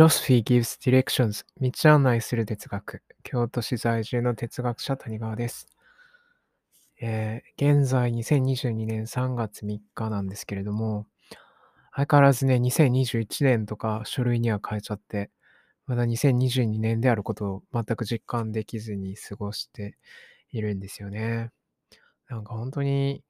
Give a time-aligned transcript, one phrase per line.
[0.00, 5.66] Philosophy gives directions 道案内する哲学京都市在住の哲学者谷川です。
[7.02, 11.06] えー、現在2022年3月3日なんですけれども、
[11.94, 15.30] 相変わらずね、2021年とか書類には変えちゃって、
[15.86, 19.98] まだ2022年であることを全く実感できずに過ごして
[20.50, 21.50] いるんですよね。
[22.30, 23.22] なんか本当に、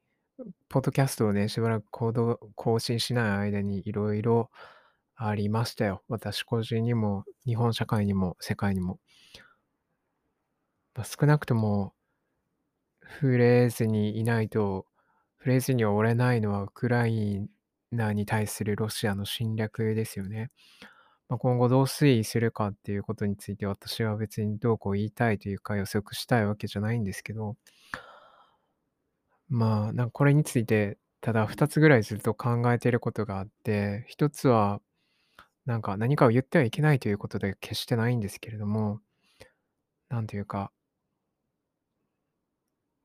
[0.69, 4.49] ポッドキャストをね、しばらく行動更新しない間にいろいろ
[5.23, 6.03] ありましたよ。
[6.07, 8.99] 私個人にも、日本社会にも、世界にも。
[10.95, 11.93] まあ、少なくとも、
[13.19, 14.85] 触れずにいないと、
[15.37, 17.47] 触れずには折れないのはウクライ
[17.91, 20.49] ナに対するロシアの侵略ですよね。
[21.29, 27.55] まあ、今後どう推移するかっていうことについて私は別にどうこう言いたいというか予測したいわけじゃないんですけど、
[29.49, 34.81] まあ、なんかこれについて、ただ2つぐらいずっと考えていることがあって、1つは、
[35.65, 39.01] なんか何かを言ってはいけないということで決してないんですけれども、
[40.09, 40.71] なんというか、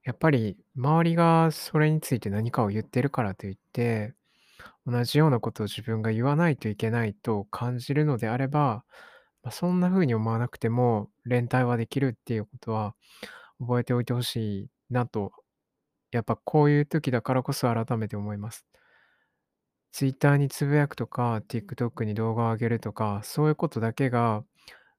[0.05, 4.15] やっぱり周りがそれについて何かを言ってるからといって、
[4.87, 8.84] 同じようなことを自分が言わないといけないと感じるのであれば、
[9.43, 12.95] まあ、そんな風に思わなくても連帯はできるっていうことは
[13.61, 15.33] 覚えておいてほしいなと、
[16.12, 18.67] やっぱこういう時だからこそ改めて思います。
[19.97, 24.44] Twitter につぶやくとか、TikTok に動画を上げるとか、そういうことだけが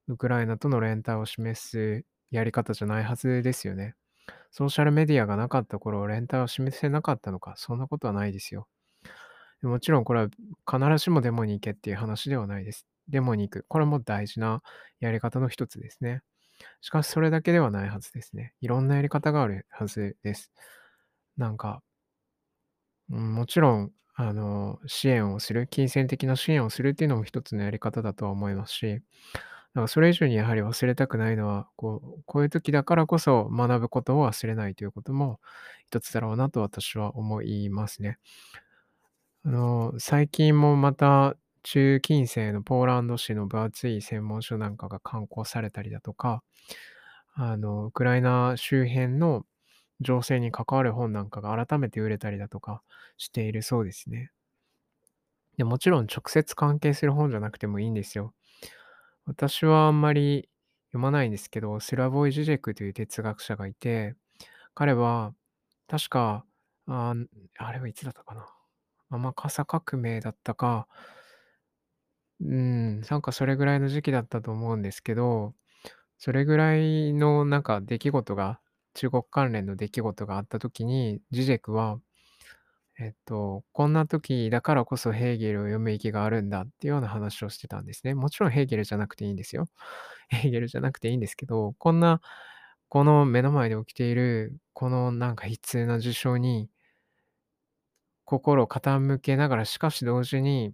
[0.08, 3.94] ウクライナとの連帯を示すやり方じゃないはずですよね。
[4.50, 8.68] ソーシャルメディアがなかった頃、連帯を示せなかったのか、そんなことはないですよ。
[9.62, 10.30] もちろんこれは
[10.66, 12.88] 必ずしもデモに行けっていう話ではないです。
[13.08, 13.66] デモに行く。
[13.68, 14.64] これも大事な
[15.00, 16.24] やり方の一つですね。
[16.82, 18.56] しかしそれだけではないはずですね。
[18.62, 20.52] いろんなやり方があるはずです。
[21.38, 21.84] なんか、
[23.10, 35.40] もちろん、あの、支援をする、金銭的な支援をするっていうのも一つのやり方だとは思いますし、だからそれ以上にやはり忘れたくないのは、こう、こういう時だからこそ学ぶことを忘れないということも
[35.88, 38.18] 一つだろうなと私は思いますね。
[39.46, 46.44] あの、最近もまた中近世のポーランド史の分厚い専門書なんかが刊行されたりだとか、
[47.36, 49.46] あの、ウクライナ周辺の
[50.02, 52.82] 情勢に関わる本なんかが改めて売れたりだとか
[53.18, 54.32] しているそうですね。
[55.58, 58.34] でもちろん直接関係する本じゃなくてもいいんですよ。
[59.26, 60.50] 私はあんまり
[60.90, 64.16] 読まないんですけど、スラボイ・ジジェクという哲学者がいて、
[64.76, 65.34] 彼は
[65.88, 66.46] 確か、
[66.88, 67.16] あ
[67.58, 68.48] あれはいつだったかな。
[69.10, 70.88] 天笠革命だったか、
[72.40, 75.54] うん、なんかそれぐらいの時期だったと思うんですけど、
[76.20, 78.60] それぐらいのなんか出来事が、
[78.98, 82.00] 中国関連の出来事があった時に、ジジェクは
[83.00, 88.16] えっと、こんな時だからこそヘーゲルを読む意義があるんだっていうような話をしてたんですね。
[88.16, 89.68] もちろんヘーゲルじゃなくていいんですよ。
[90.30, 92.22] ヘーゲルじゃなくていいんですけど、こんな、
[92.90, 96.70] この目の前で起きている、このなんか悲痛な事象に
[98.26, 100.74] 心を傾けながら、しかし同時に、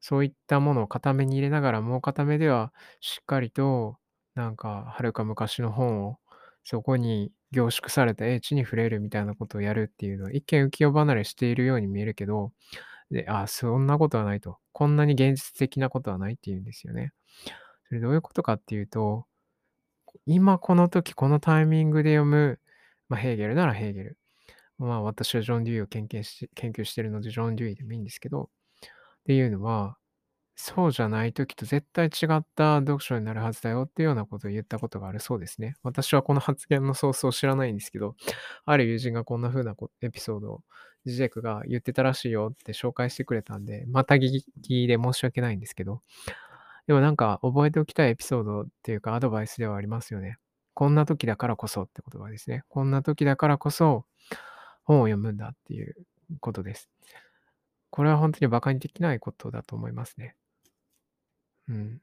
[0.00, 3.98] そういったものを固めに入れながら、もう固めではしっかりと、
[4.34, 6.18] なんか、はるか昔の本を、
[6.64, 12.52] そこに凝縮された英知に触れるみたいなことをやるっていうのは、一見浮世離れしているように見えるけど、
[13.10, 14.58] で、ああ、そんなことはないと。
[14.72, 17.12] こんなに現実的なことはないっていうんですよね。
[17.88, 19.26] それどういうことかっていうと、
[20.26, 22.60] 今この時このタイミングで読む、
[23.08, 24.18] まあ、ヘーゲルならヘーゲル。
[24.78, 28.48] まあ私はジョン・デュイを研究し研究してるので、ジョン・デュイでもいいんですけど、っ
[29.24, 29.98] ていうのは、
[30.60, 35.76] そうじゃない時と絶対違った読書になるはずだよっていうようなことを言ったことがあるそうですね。
[35.82, 38.16] 私はこの発言のソースを知らないんですけど、
[38.64, 40.62] ある友人がこんな風なエピソードを
[41.06, 46.02] ジジェクが言ってたらしいよって紹介してくれたんで、また聞きで申し訳ないんですけど、
[46.86, 50.38] でもなんか覚えておきたいエピソードっていうかアドバイスではありますよね。
[50.74, 52.64] こんな時だからこそって言葉ですね。
[52.68, 54.04] こんな時だからこそ
[54.84, 55.94] 本を読むんだっていう
[56.40, 56.90] ことです。
[57.90, 60.36] これは本当に馬鹿にできないことだと思いますね。
[61.70, 62.00] うん。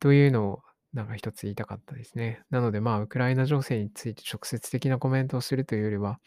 [0.00, 0.62] というのを、
[0.94, 2.42] なんか一つ言いたかったですね。
[2.50, 6.20] なので、まあ、ウクライナ情勢について直接的なコメントをするというよりは、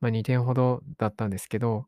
[0.00, 1.86] まあ、2点ほどだったんですけど、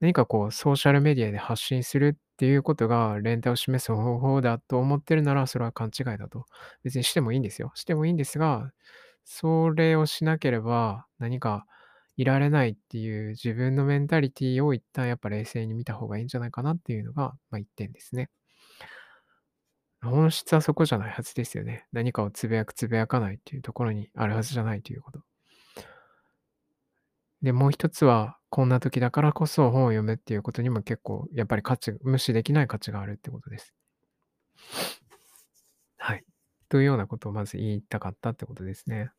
[0.00, 6.46] 何かこう、ソーシャルメディアで発信するっていうことが連帯を示す方法だと思ってるなら、それは勘違いだと。
[6.84, 7.72] 別にしてもいいんですよ。
[7.74, 8.72] してもいいんですが、
[9.24, 11.66] それをしなければ何か
[12.16, 18.30] いられないっていう自分のメンタリティを一旦やっぱ冷静に見た方がいいんじゃないかなっていうのが、まあ、1点ですね。
[20.02, 21.86] 本質はそこじゃないはずですよね。
[21.92, 25.20] 何かをつぶやくつぶやかないっていうところにあるはずじゃないということ。
[27.42, 33.74] で、もう一つは、こんな時だからこそ本を読むっていうことにも結構やっぱり価値無視できない価値があるってことです。
[35.98, 36.24] はい
[36.68, 39.10] というようなことをまず言いたかったってことですね。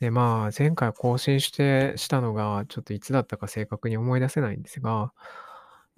[0.00, 5.12] で、まあ、前回更新してしたのが、ちょっといつだったか正確に思い出せないんですが、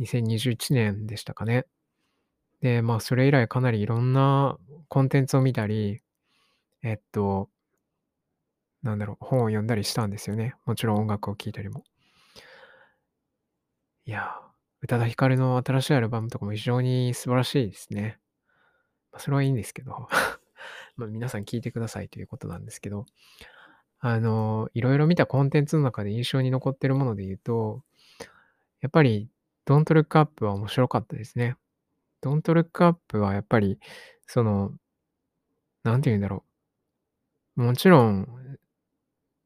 [0.00, 1.66] 2021年でしたかね。
[2.60, 4.58] で、まあ、それ以来かなりいろんな
[4.88, 6.00] コンテンツを見たり、
[6.82, 7.50] えっと、
[8.82, 10.54] なんだろう、本を読んだりしたんですよね。
[10.64, 11.84] もちろん音楽を聴いたりも。
[14.04, 14.34] いや、
[14.82, 18.18] 宇多田ヒカルの新しいアルバムとかも非常に素晴らしいですね。
[19.12, 20.08] ま、それはいいんですけど、
[20.96, 23.06] ま、皆さん聴いてくださいということなんですけど、
[24.00, 27.82] あの、いろいろ見たコンテンツの中で印象に残ってるもので言うと、
[28.80, 29.30] やっぱり
[29.66, 31.56] Don't Look Up は面白かったですね。
[32.22, 33.78] Don't Look Up はやっぱり、
[34.26, 34.72] その、
[35.82, 36.44] 何て言うんだろ
[37.56, 38.26] う、もちろん、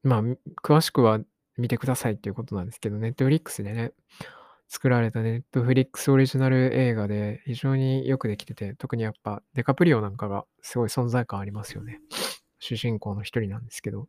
[0.03, 0.23] まあ、
[0.63, 1.21] 詳しくは
[1.57, 3.93] 見てくださいっていうことなんですけど、Netflix でね、
[4.69, 12.01] 作られた Netflix オリジナル映画で非常によくできてて、特にやっぱデカプリオなんかがすごい存在感ありますよね。
[12.61, 14.09] 主人公の一人なんですけど。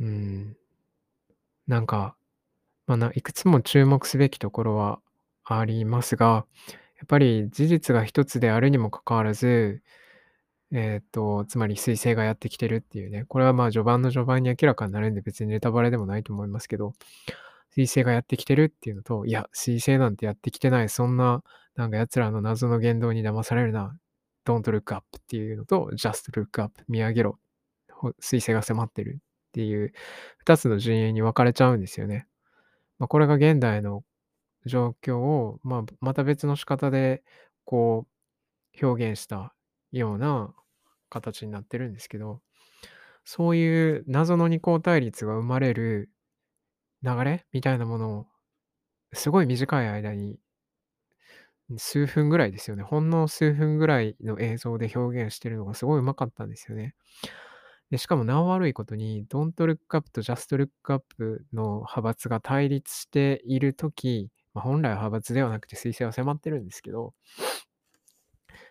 [0.00, 0.56] うん。
[1.66, 2.16] なんか、
[2.86, 5.00] ま、ないくつも注目すべきところは
[5.48, 6.46] ありますが、
[6.98, 9.82] やっぱり事実が一つであるにもかかわらず、
[10.72, 16.92] えっと、つまり彗星がやってきてるっていうね、これはまあ序盤の序盤に明らかになるんで別にネタバレでもないと思いますけど、
[17.76, 21.42] 彗星がやってきてるっていうのと、いや、彗星なんてやってきてない、そんな、
[21.76, 23.96] なんか奴らの謎の言動に騙されるな、
[24.46, 27.38] Don't look up っていうのと、Just look up 見上げろ、
[28.20, 29.92] 彗星が迫ってるっていう
[30.44, 32.26] 2つの陣営に分かれちゃうんですよね。
[32.98, 34.02] ま、これが現代の
[34.66, 37.22] 状況を、まあ、また別の仕方で
[37.64, 38.06] こ
[38.82, 39.54] う表現した
[39.92, 40.54] ような
[41.08, 42.40] 形になってるんですけど、
[43.24, 46.10] そういう謎の二項対立が生まれる
[47.02, 48.26] 流れみたいなものを、
[49.14, 50.38] すごい短い間に
[51.78, 52.82] 数分ぐらいですよね。
[52.84, 56.94] ほんの数分ぐらいの映像で表現してるのがすごい上手かったんですよね。
[57.90, 67.12] で、しかもなお悪いことに、Don't Look Up と Just Look Up の派閥が対立している時、ま、本来は派閥ではなくて彗星は迫ってるんですけど、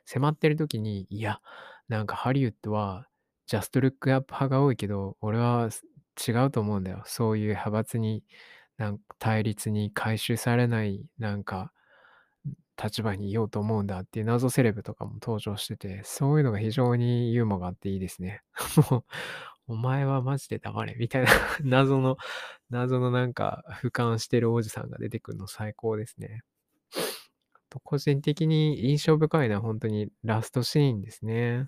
[0.05, 1.39] 迫ってる時に、いや、
[1.87, 3.07] なんかハリウッドは
[3.47, 5.69] Just Look Up 派が多いけど、俺は
[6.27, 7.03] 違うと思うんだよ。
[7.05, 8.23] そういう派閥に、
[8.77, 11.71] なんか対立に回収されない、なんか
[12.83, 18.41] 立場にいようと思うんだっていう謎セレブとかも登場してて、そういうのが非常にユーモアがあっていいですね。
[18.89, 19.03] もう、
[19.67, 21.31] お前はマジで黙れみたいな
[21.63, 22.17] 謎の
[22.69, 26.41] 謎のなんか俯瞰してるおじさんが出てくるの最高ですね。
[27.69, 31.67] と個人的に印象深いのはほんとにラストシーンですね。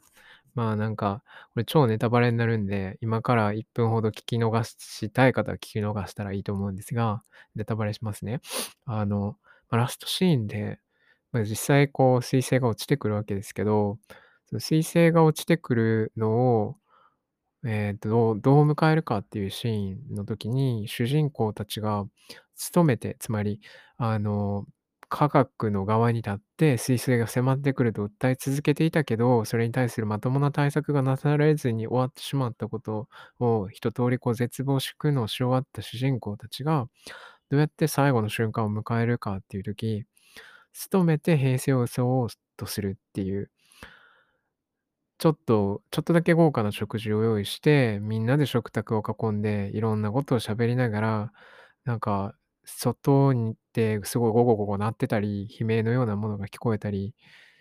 [0.55, 1.23] まあ、なんか、
[1.53, 7.21] これ超ネタバレになるんで、今から1分ほど聞き逃したい方は聞き逃したらいいと思うんですが、
[7.55, 8.41] ネタバレしますね。
[8.85, 9.37] あの、
[9.69, 10.79] ま、ラストシーンで
[11.31, 13.99] まあ、実際こう彗星が落ちてくるわけですけど、
[14.47, 16.31] その彗星が落ちてくるの
[16.63, 16.77] を、
[17.65, 22.05] えっと、どうどう迎えるかっていうシーンの時に、主人公たちが
[22.73, 23.61] 努めて、つまり、
[23.97, 24.65] あの、
[25.09, 33.07] 科学の側に立って彗星が迫ってくると訴え続けていたけど、それに対するまともな対策がなされずに終わってしまったこと
[33.39, 36.87] を一通りこう絶望し苦悩し終わった主人公たちが、
[37.49, 40.05] どうやって最後の瞬間を迎えるかっていう時
[40.91, 43.51] 努めて平成を装おうとするっていう、
[45.19, 51.33] ちょっとちょっとだけ豪華な食事を用意して、みんなで食卓を囲んで、いろんなことを喋りながら、
[51.85, 57.15] なんか、外に行ってすごいゴゴゴゴ鳴ってたり、悲鳴のようなものが聞こえたり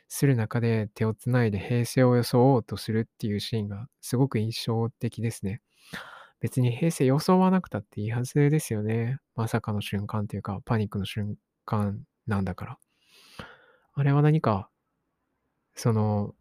[0.08, 5.62] する中で、手を繋いで平成を装おうとするっていうシーンがすごく印象的ですね。
[6.40, 9.18] 別に平成装わなくたっていいはずですよね。
[9.34, 12.78] まさかの瞬間っていうか、パニックの瞬間なんだから。
[13.94, 14.68] あれは何か、
[15.74, 16.34] その、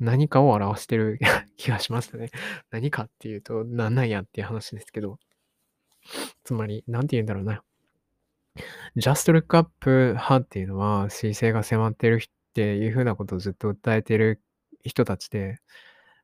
[0.00, 1.18] 何かを表してる
[1.56, 2.30] 気がしますね。
[2.70, 5.18] 何かっていうと、なんなんやっていう話ですけど、
[6.44, 7.62] つまり、なんて言うんだろうな。
[8.96, 14.42] Just Look Up 派っていうのは、彗星が迫ってるっていう風なことをずっと訴えてる
[14.84, 15.58] 人たちで、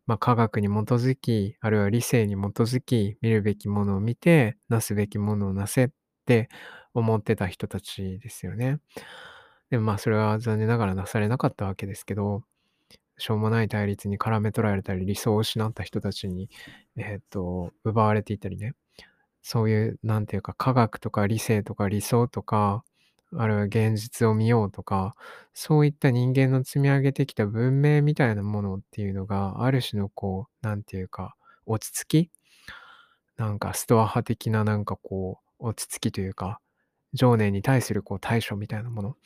[0.07, 5.91] まあ、科学に基づき、あるいは理性に基づき、見るべきものを見て、なすべきものをなせっ
[6.27, 6.49] て
[6.95, 8.79] 思ってた人たちですよね。
[9.71, 12.43] でもまあそれは残念ながらなされなかったわけですけど、
[13.21, 16.51] しょうもない対立に絡め取られたり、理想を失った人たちに、
[16.97, 18.75] えっと、奪われていたりね。
[19.43, 22.85] そういう、なんていうか、科学とか理性とか理想とか、
[23.37, 25.15] あるいは現実を見ようとか、
[25.55, 31.37] そういった人間の積み上げてきた文明みたいなものっていうのが、ある種のこう、なんていうか、
[31.67, 32.31] 落ち着き
[33.41, 36.61] なんかストア派的ななんかこう、落ち着きというか、
[37.15, 39.17] 情念に対するこう対処みたいなもの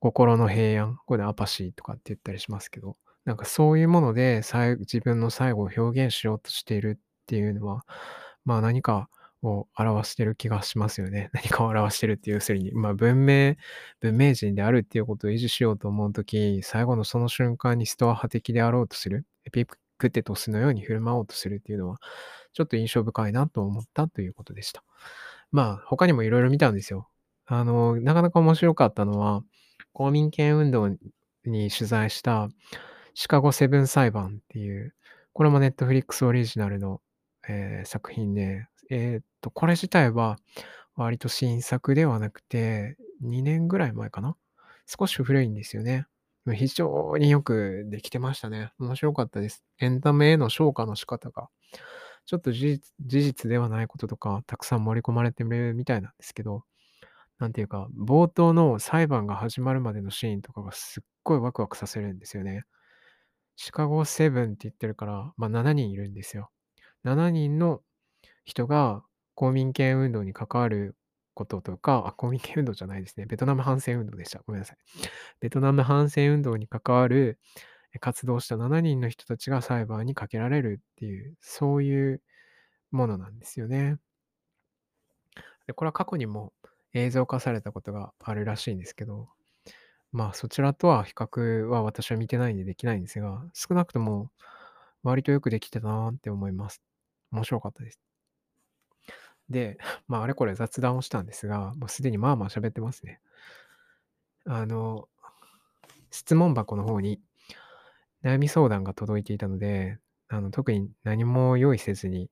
[0.00, 2.96] 心の平安、これアパシーとかって言ったりしますけど、
[3.28, 7.84] なんかそういうもので、自分の最後を表現しようとしているっていうのは、
[8.46, 9.10] まあ、何か
[9.42, 11.28] を表してる気がしますよね。
[11.36, 13.56] 何かを表してるっていう要するに、まあ、文明
[14.00, 19.66] 文明人であるっていうことを維持しようと思うとき、最後のその瞬間にストア派的であろうとする、エピ
[19.98, 22.00] クテトスのように振る舞おうとするっていうのは、
[22.54, 24.82] ちょっと印象深いなと思ったということでした。
[25.52, 27.10] まあ、他にも色々見たんですよ。
[27.44, 29.42] あの、なかなか面白かったのは、
[29.92, 30.96] 公民権運動
[31.44, 32.48] に取材した
[33.20, 34.94] シカゴ7裁判っていう、
[35.32, 37.00] これも Netflix オリジナルの、
[37.48, 40.38] えー、作品で、えっと、これ自体は
[40.94, 44.36] 割と新作ではなくて、2年ぐらい前かな？
[44.86, 46.06] 少し古いんですよね。
[46.54, 48.70] 非常によくできてましたね。
[48.78, 49.64] 面白かったです。
[49.80, 51.48] エンタメへの昇華の仕方が、
[52.24, 56.62] ちょっと事実事実ではないこととか、たくさん盛り込まれてるみたいなんですけど、
[57.40, 62.62] なんていうか、冒頭の裁判が始まるまでのシーンとかがすっごいワクワクさせるんですよね。
[63.60, 66.50] シカゴセブンって言ってるから、まあ7人いるんですよ。
[67.02, 67.82] 7人の
[68.44, 69.02] 人が
[69.34, 70.96] 公民権運動に関わる
[71.34, 73.26] こととか、あ、公民権運動じゃないですね。
[73.26, 74.40] ベトナム反戦運動でした。
[74.46, 74.76] ごめんなさい。
[75.40, 77.40] ベトナム反戦運動に関わる
[78.00, 82.22] 活動した7人の人たちが裁判にかけられるっていう、そういう
[82.92, 83.96] ものなんですよね。
[85.66, 86.52] で、これは過去にも
[86.94, 89.28] 映像化されたことがあるらしいんですけど、
[90.12, 94.30] まあそちらとは比較は私は見てないんでできないんですが、少なくとも
[95.02, 96.82] 割とよくできてたなって思います。
[97.30, 98.00] 面白かったです。
[99.50, 103.20] で、 まああれこれ雑談をしたんですが、もうすでにまあまあ喋ってますね。
[104.44, 105.08] あの、
[106.10, 107.20] 質問箱の方に
[108.22, 109.98] 悩み相談が届いていたので、
[110.28, 112.30] あの特に何も用意せずに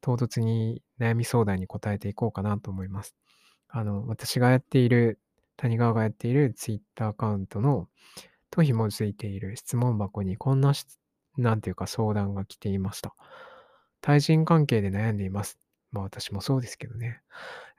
[0.00, 3.14] 唐突に悩み相談に答えていこうかなと思います。
[3.68, 5.18] あの、私がやっている、
[5.58, 7.88] 谷川がやっている Twitter アカウントの
[8.50, 10.72] と紐づいている質問箱にこんな
[11.36, 13.14] なんていうか相談が来ていました。
[14.00, 15.58] 対人関係で悩んでいます。
[15.90, 17.20] まあ私もそうですけどね。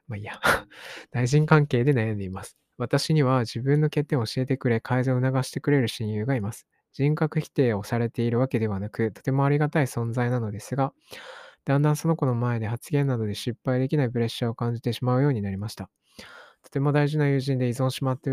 [0.07, 0.39] まあいいや。
[1.11, 2.57] 対人関係で悩んでいます。
[2.77, 6.67] 私には自分の欠点を教えてくれ、改善を促してくれる親友がいます。
[6.93, 10.93] 人格否定をされているわけではなく、とてもありがたい存在なのですが、
[11.65, 15.89] だんだんその子の前で発言などで失敗できないプレッシャーを感じてしまうようになりました。
[16.63, 18.31] とても大事な友人で依存しまって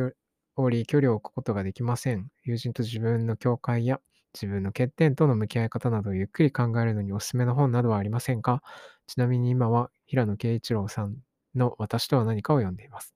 [0.57, 2.29] おり、距離を置くことができません。
[2.45, 4.01] 友人と自分の境界や
[4.35, 8.63] 自分の欠点との向き合い方などをゆっくり考えるのにおすすめの本などはありませんか？
[9.07, 11.17] ちなみに今は平野啓一郎さん
[11.55, 13.15] の私とは何かを読んでいます。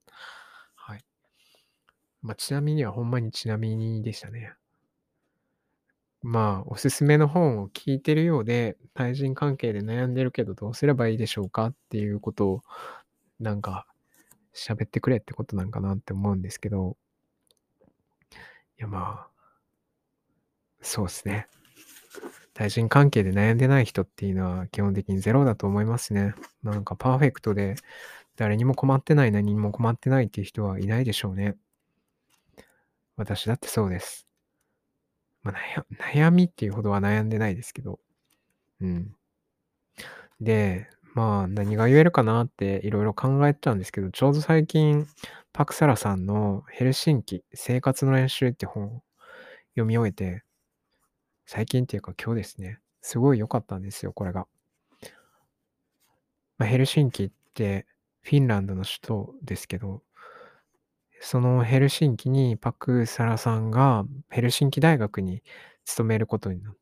[0.75, 1.03] はい。
[2.23, 4.53] まあ、ちなみにはほんまにちなみにでしたね。
[6.23, 12.61] まあ、おすすめの本を聞いてるようで、対人関係で悩んでるけどどうすればいいでしょうかっていうことを、
[13.39, 13.87] なんか、
[14.55, 16.97] 喋ってくれってことなんかなって思うんですけど、
[18.31, 19.29] いやまあ、
[20.81, 21.47] そうですね。
[22.53, 26.33] 対人関係で悩んでない人っていうのは基本的にゼロだと思いますね。
[26.63, 27.75] なんかパーフェクトで
[28.35, 31.55] 誰にも困ってない何も困ってないっていう人はいないでしょうね。
[33.15, 34.27] 私だってそうです。
[35.43, 35.55] まあ、
[36.01, 37.99] 悩悩みっていうほどは悩んでないですけど。
[38.81, 39.15] うん。
[40.39, 45.07] で、まあ、何が言えるかなっていろいろ考えてたんですけど、ちょうど最近、
[45.53, 49.03] パクサラさんのヘルシンキ生活の練習って本を
[49.73, 50.43] 読み終えて、
[51.45, 54.47] 最近っていうか今日ですね、すごい良かったんですよ、これが。
[56.57, 57.85] まあ、ヘルシンキって
[58.21, 60.03] フィンランドの首都ですけど、
[61.19, 65.43] そのヘルシンキにパク・サラさんがヘルシンキ大学に
[65.85, 66.75] 勤めることになっ、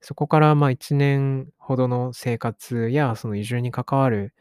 [0.00, 4.34] そこからまあ1年ほどの生活やその移住に関わる、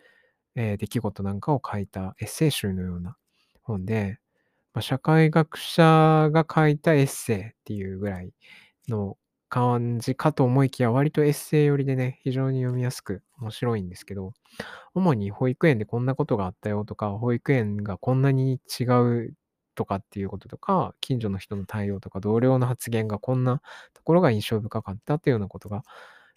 [0.56, 3.18] えー出来事なんかを書いたエッセイ集のような
[3.64, 4.20] 本で、
[4.74, 8.34] まあ、社会学者が書いたエッセイっていうぐらい
[8.88, 9.18] の
[9.50, 14.34] 感じかと思いきや、割とエッセイ寄りでね、非常に読みやすく面白いんですけど、
[14.94, 19.34] 主に保育園でこんなことがあったよとか、保育園がこんなに違う
[19.78, 23.62] とかっていうこととか、近所の人の対応とか、同僚の発言がこんな
[23.94, 25.84] ところが印象深かったっていうようなことが、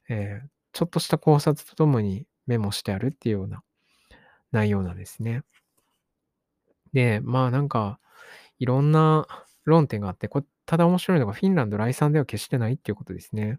[0.09, 3.65] えーちょっとした考察とともにメモしてあるっていうような
[4.53, 5.43] 内容なんですね。
[6.93, 7.99] で、まあなんか、
[8.59, 9.27] いろんな
[9.65, 13.59] 論点があって、こただ面白いのがフィンランド来産では決してないっていうことですね。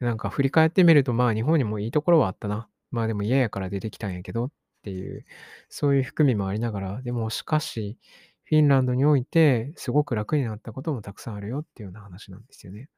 [0.00, 2.68] なんか振り返ってみると、まあ日本にもいいところはあったな。
[2.90, 4.50] まあでも嫌やから出てきたんやけどっ
[4.82, 5.24] ていう、
[5.68, 7.98] そういう含みもありながら、でもしかし、
[8.44, 12.88] フィンランドにおいてすごく楽になったこともたくさんあるよっていうような話なんですよね。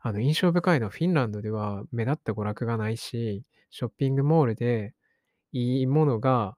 [0.00, 4.94] あの印象深いのはフィンランドでは目立った娯楽がないし、ショッピングモールで
[5.52, 6.56] いいものが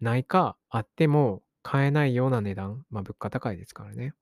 [0.00, 4.12] ないか、あっても買えないような値段、まあ、物価高いですからね。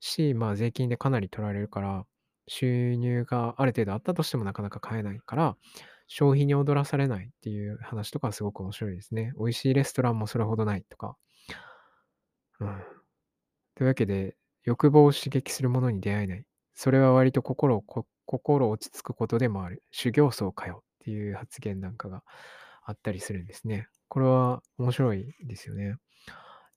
[0.00, 2.06] し、まあ、税金でかなり取られるから、
[2.48, 5.56] 収入がある程度あったとしてもなかなか買えないから、
[6.06, 9.32] 消費に踊らされないっていう話とかすごく面白いですね。
[9.38, 11.16] 美味しいレストランもそれほどないとか。
[12.60, 12.82] うん。
[13.74, 16.44] というわけで、欲望を刺激するものに出会えない。
[16.74, 19.82] それは割と心をこ心落ち着くことでもある。
[19.92, 22.22] 修行僧かよっていう発言なんかが
[22.82, 23.88] あったりするんですね。
[24.08, 25.96] これは面白いですよね。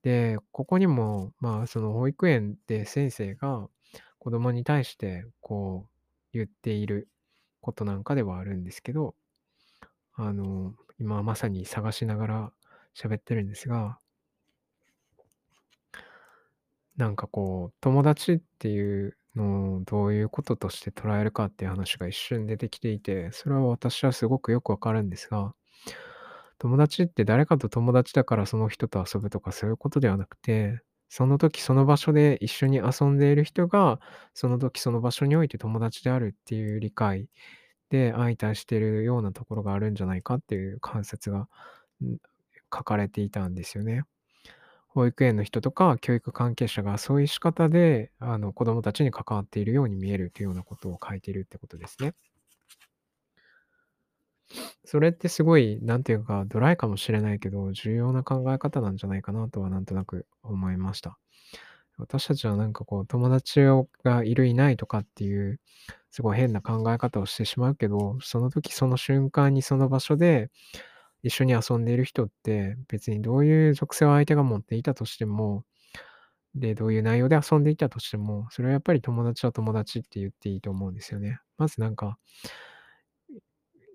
[0.03, 3.67] で、ここにも、まあ、その保育園で先生が
[4.19, 5.89] 子供に対してこう
[6.33, 7.09] 言っている
[7.61, 9.15] ことなんかではあるんですけど、
[10.13, 12.53] あの、今まさに探しながら
[12.95, 13.99] 喋ってるんですが、
[16.99, 25.55] なんかこう、友達っていうのをどういうこととして捉えるかっていう話が一瞬出てきていて、それは私はすごくよくわかるんですが、
[26.57, 33.99] 友達って誰かと友達だからその人と遊ぶとかそういうことではなくて、その時その場所で一緒に遊んでいる人が、
[34.33, 37.27] その時その場所において友達であるっていう理解
[37.89, 41.47] で相対しているようなところがあるんじゃないかっていう観察が、
[42.73, 44.03] 書かれていたんですよね。
[44.89, 52.13] 保育園の人とか教育関係者がそういう仕方で、あの、子供たちに関わっているように見えるというようなことを書いているってことですね。
[54.83, 61.19] それってすごい、なんていうか、ドライかもしれないけど、重要な考え方なんじゃないかなとはなんとなく思いました。
[61.97, 63.61] 私たちはなんかこう、友達
[64.03, 65.59] がいるいないとかっていう、
[66.09, 70.49] すごい変な考え方をしてしまうけど、その時その瞬間にその場所で
[71.23, 75.63] 一緒に遊んでいる人って、別にどういう属性を相手が持っていたとしても、
[76.55, 81.39] で、どういう内容で遊んでいたとしても、それはやっぱり友達は友達って言っていいと思うんですよね。
[81.57, 82.17] まずなんか、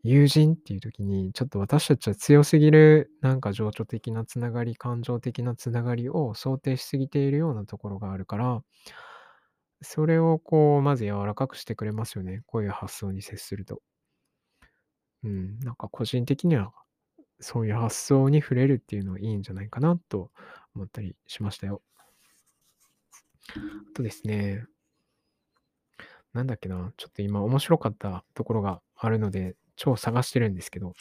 [0.04, 8.62] 友人っていう時に、ちょっと私たちは強すぎる、なんか情緒的なつながり、感情的なつながりを想定しすぎているようなところがあるから、
[9.82, 12.42] それをこう、まず柔らかくしてくれますよね。
[12.46, 13.82] こういう発想に接すると。
[15.24, 16.72] うん、なんか個人的には、
[17.40, 20.30] そういう発想に触れるっていうのはいいんじゃないかなと
[20.74, 21.82] 思ったりしましたよ。
[23.50, 24.64] あとですね、
[26.32, 30.92] なんだっけな、ちょっと今面白かったところがあるので、超探してるんですけど、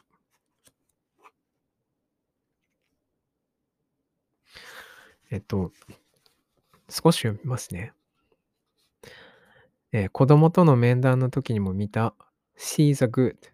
[5.31, 5.71] えっと、
[6.89, 7.93] 少し読みますね。
[9.91, 12.15] えー子供との面談の時にも見た
[12.57, 13.52] See the Good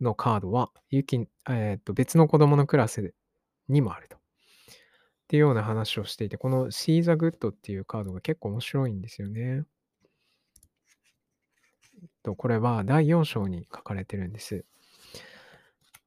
[0.00, 3.14] のカードは、ゆき、えーと、別の子供のクラス
[3.68, 4.16] にもあると。
[4.16, 4.20] っ
[5.28, 9.64] ていうような話をしていて、この See the Good っていうカードが結構面白いんですよね。
[12.22, 14.64] と、これは第4章に書かれてるんです。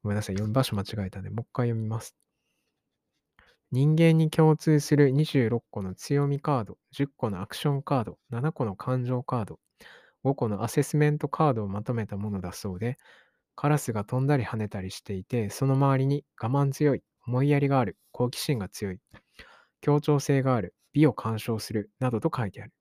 [0.04, 2.16] ごめんなさい、読む場所間違えたんで、もう一回読みます。
[3.72, 9.60] 人間に共通する26個の強みカード、10個のアクションカード、7個の感情カード、
[10.24, 12.98] 5個のアセスメントカードをまとめたものだそうで、
[13.60, 19.00] カラスが飛んだり跳ねたりしていて、その周りに我慢強い、思いやりがある、好奇心が強い、
[19.82, 22.72] 協調性がある、美を鑑賞する、などと書いてある。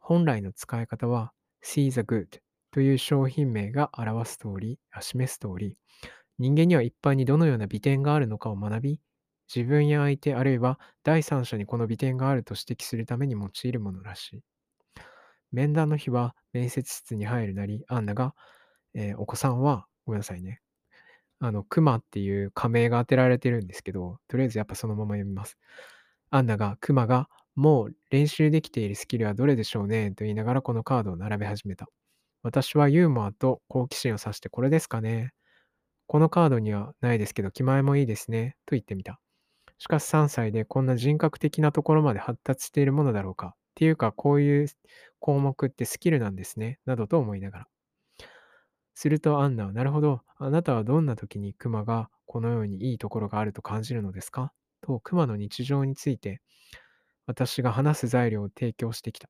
[0.00, 1.32] 本来の使い方は
[1.64, 2.40] See the Good
[2.72, 5.76] という商品名が表す通り、示す通り、
[6.36, 9.00] 人間には一般にどのような美点があるのかを学び、
[9.54, 14.42] 自分や相手あるいは第三者にこの美点があると指摘するために用いるものらしい。
[15.52, 18.34] 面談の日は面接室に入るなり、アンナが、
[18.94, 20.60] えーお子さんは、ごめんなさいね。
[21.40, 25.58] あの、クマっていう仮名が当てられてるんですけど、とりあえずやっぱそのまま読みます。
[26.30, 31.86] アンナが、クマが、もう練習できているスキルはどれでしょうねと言いながらこのカードを並べ始めた。
[32.42, 35.32] 私はユーモアと好奇心を指してこれですかね。
[36.06, 38.56] このカードにはないですけど、気前もいいですね。
[38.66, 39.20] と言ってみた。
[39.78, 43.48] しかし3歳でこんな人格的なところまで発達しているものだろうか。
[43.48, 44.68] っていうか、こういう
[45.20, 46.78] 項目ってスキルなんですね。
[46.86, 47.66] などと思いながら。
[48.94, 50.22] するとアンナは、なるほど。
[50.36, 54.52] あなたはどんな時にクマがこのようにいいところがあると感じるのですか？
[54.80, 56.40] と、クマの日常について
[57.26, 59.28] 私が話す材料を提供してきた。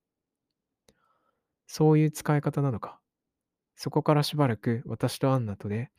[1.67, 3.01] そういう使い方なのか。
[3.77, 5.91] そこからしばらく私とアンナとで、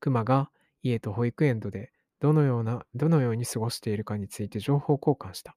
[0.00, 0.50] クマが
[0.82, 5.56] 家と保育園とでどのような、どのように過ごしているかについて情報交換した。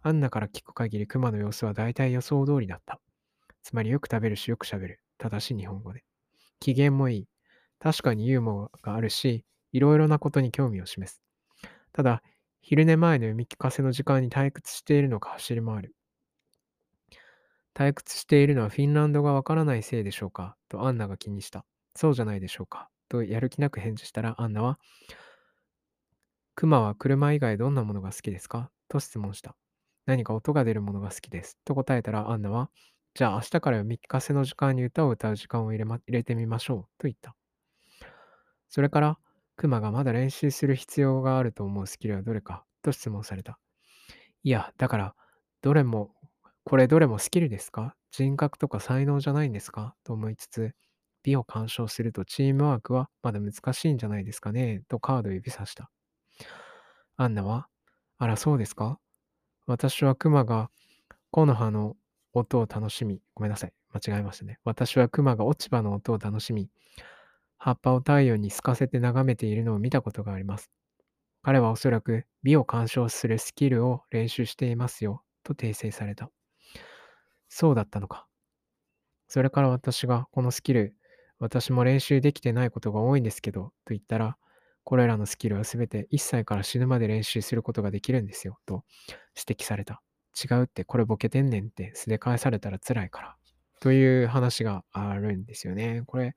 [0.00, 3.00] アンナから聞く限りクマの様子は大体予想通りだった。
[3.62, 5.00] つまりよく食べるしよく喋る。
[5.18, 6.04] ただし日本語で。
[6.60, 7.28] 機嫌もいい。
[7.78, 11.22] 確かにユーモアがあるし、いろいろなことに興味を示す。
[11.92, 12.22] ただ、
[12.62, 15.94] 昼寝前の読み聞かせの時間に退屈しているのか走り回る。
[17.74, 20.56] 退屈しているのはフィンランドがわからないせいでしょうか？
[20.68, 21.66] とアンナが気にした。
[21.96, 22.88] そうじゃないでしょうか？
[23.08, 24.78] とやる気なく返事したらアンナは、
[26.54, 28.70] クマは車以外どんなものが好きですか？
[28.88, 29.56] と質問した。
[30.06, 31.58] 何か音が出るものが好きです。
[31.64, 32.70] と答えたら、アンナは、
[33.14, 36.78] じゃあ明日から読み聞かせの時間に歌を歌う時間を入れ,、ま、入れてみましょう。
[36.98, 37.36] と言った。
[38.68, 39.18] それから、
[39.56, 43.60] クマがまだ練習する必要があると思うスキルはどれかと質問された。
[44.42, 45.14] いや、だから、
[45.62, 46.10] どれも、
[46.64, 47.94] これどれもスキルですか？
[48.10, 49.94] 人格とか才能じゃないんですか？
[50.02, 50.74] と思いつつ、
[51.22, 54.82] 美を鑑賞するとチームワークはまだ難しいんじゃないですかね？
[54.88, 55.88] とカードを指さした。
[57.16, 57.68] アンナは、
[58.18, 58.98] あらそうですか？
[59.66, 60.68] 私はクマが
[61.30, 61.96] 木の葉の
[62.34, 64.58] 音を楽しみ、ごめんなさい、間違えましたね。
[64.64, 66.68] 私はクマが落ち葉の音を楽しみ、
[67.58, 70.70] 葉っぱを太陽に透かせて眺めているのを見たことがあります。
[71.42, 76.30] 彼はおそらく美を鑑賞するスキルを練習していますよ、と訂正された。
[77.48, 78.26] そうだったのか。
[79.28, 80.96] それから私がこのスキル、
[81.38, 84.36] 私も練習できてないことが多いんですけど、と言ったら、
[84.84, 88.84] これらのスキルはすべて1歳から死ぬまで練習することができるんですよ、と
[89.36, 90.02] 指摘された。
[90.42, 93.36] 違うって、これボケてんねんって素で返されたら辛いから。
[93.80, 96.04] という話があるんですよね。
[96.06, 96.34] これ、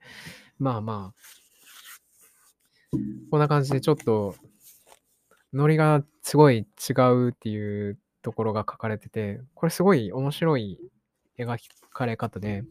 [0.58, 2.98] まあまあ、
[3.30, 4.34] こんな感じでちょっと、
[5.54, 10.78] ノリがすごい違うっていうところが書かれてて、これすごい面白い
[11.38, 11.58] 描
[11.90, 12.64] かれ方で、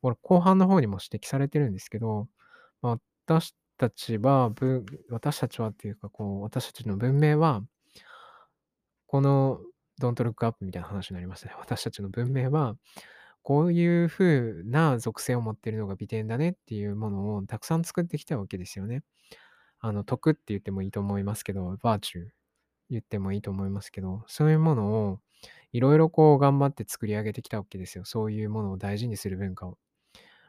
[0.00, 2.28] これ後半の方にも指摘されてるんですけど、
[2.82, 4.52] まあ、私たちは、
[5.10, 7.62] 私たちはっていうか、こう、私たちの文明は、
[9.08, 9.60] この
[10.00, 11.54] Don't Look Up みたいな話になりましたね。
[11.58, 12.76] 私たちの文明は、
[13.42, 19.02] こういう風な属性を持っているのが美点だねっていうものをたくさん作ってきたわけですよね。
[19.80, 22.28] あの、徳って言ってもいいと思いますけど、バーチュー
[22.90, 25.20] 言ってもいいと思いますけど、そういうものを
[25.72, 28.04] いろいろこう頑張って作り上げてきたわけですよ。
[28.04, 29.76] そういうものを大事にする文化を。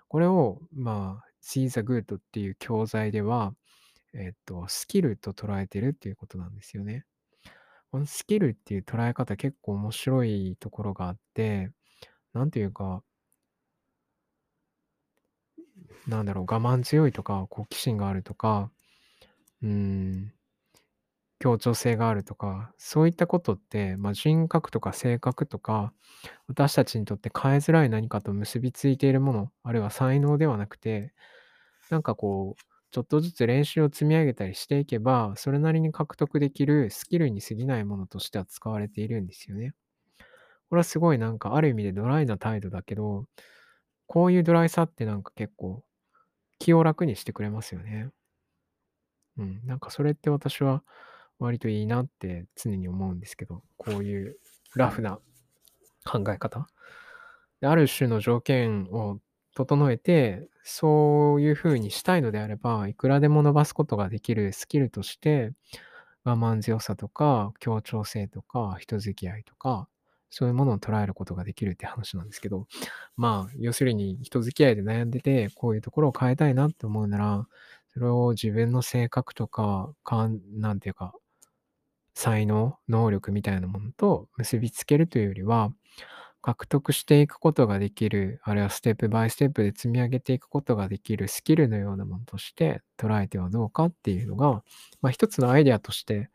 [0.08, 3.53] これを、まあ、See the Good っていう教材では、
[4.13, 7.05] えっと、スキルと捉えてるっていうことなんですよね。
[7.95, 11.71] このスキルっていう捉え方結構面白いところがあって、
[12.34, 13.01] なんていうか、
[16.05, 18.69] なんだろう、我慢強いとか、好奇心があるとか、
[19.63, 20.34] うん、
[21.39, 25.93] 協調性があるとか、そういったことって、まあ、人格とか性格とか、
[26.49, 31.13] 私たちにとって変えづらい何かと結びついているもの、あるいは才能ではなくて、
[31.89, 39.74] なんかこう、ちょっとずつ練習を積み上げたりしていけば、それなりに獲得できるスキルに過ぎないものとしては使われているんですよね。
[40.69, 43.26] これはすごいなんかある意味でドライな態度だけど、
[44.08, 45.84] こういうドライさってなんか結構
[46.60, 48.10] 気を楽にしてくれますよね。
[49.38, 50.84] うん、なんかそれって私は
[51.39, 54.38] 割といいなって常に思うんですけど、こういう
[54.76, 55.19] ラフな
[56.06, 56.67] 考え方。
[57.62, 59.19] ある種の条件を
[59.56, 65.54] 整えて、そういう風にしたいのであれば、いくらでも伸ばすことができるスキルとして、
[66.26, 69.88] 我慢強さとか、協調性とか、人付き合いとか、
[70.32, 72.68] そういうものを捉えることができるって話なんですけど、
[73.15, 77.48] まあ、要するに人付き合いで悩んでて、こういうところを変えたいなって思うなら、
[77.94, 81.13] それを自分の性格とか、かん、なんていうか、
[82.15, 85.72] 才能、能力みたいなものと結びつけるというよりは、
[86.45, 94.63] 獲得していくことができる、あるいはステップバイステップで積み上げていくことができるスキルのようなものとして捉えてはどうかっていうのが、
[95.01, 96.29] まあ、一つのアイデアとして、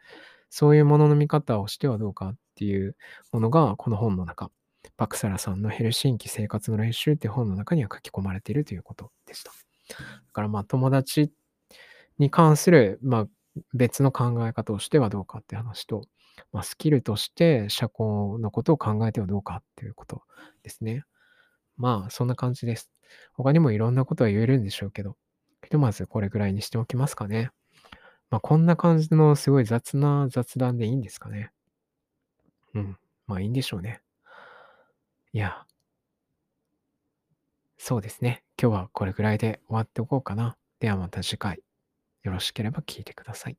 [0.49, 2.96] そういうものの見方をしてはどうかっていう
[3.31, 4.51] ものが、この本の中、
[4.96, 9.53] バクサラさんのヘルシンキ生活の練習っていう本の中には書き込まれているということでした。
[9.90, 9.96] だ
[10.33, 11.31] からまあ友達
[12.18, 13.27] に関する、まあ、
[13.75, 16.03] 別の考え方をしてはどうかって話と、
[16.53, 20.22] まあ、スキルとして社交のことを考えてはどうかっていうこと
[20.62, 21.05] ですね。
[21.76, 22.90] まあ、そんな感じです。
[23.35, 25.16] 他にもいろんなことは言えるんでしょうけど、
[25.62, 27.50] ひとまずこれぐらいにしておきますかね。
[28.31, 31.53] まあ、こんな感じのすごい雑な雑談でいいんですかね。
[32.74, 32.98] うん。
[33.26, 34.00] まあいいんでしょうね。
[35.33, 35.64] いや、
[37.79, 38.44] そうですね。
[38.61, 40.57] 今日はこれぐらいで終わっておこうかな。
[40.81, 41.62] ではまた次回、
[42.22, 43.57] よろしければ聞いてください。